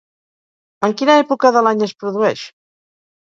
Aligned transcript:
En 0.87 0.95
quina 1.01 1.17
època 1.23 1.51
de 1.59 1.63
l'any 1.67 1.85
es 1.89 1.95
produeix? 2.05 2.47